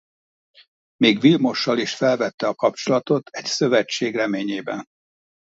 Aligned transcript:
Még 0.95 1.19
Vilmossal 1.19 1.77
is 1.77 1.95
felvette 1.95 2.47
a 2.47 2.55
kapcsolatot 2.55 3.29
egy 3.29 3.45
szövetség 3.45 4.15
reményében. 4.15 4.83